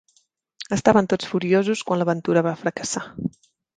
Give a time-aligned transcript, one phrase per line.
[0.77, 3.05] Estaven tots furiosos quan l'aventura va fracassar.